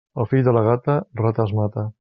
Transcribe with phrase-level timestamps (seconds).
[0.21, 1.89] El fill de la gata, rates mata.